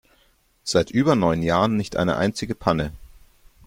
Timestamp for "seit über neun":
0.63-1.43